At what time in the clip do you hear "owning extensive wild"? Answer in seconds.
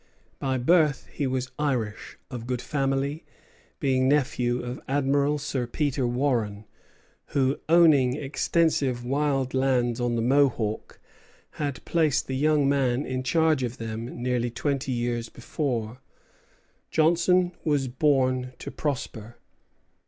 7.69-9.53